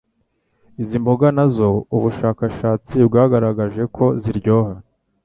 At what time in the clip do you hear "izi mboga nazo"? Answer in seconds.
0.81-1.67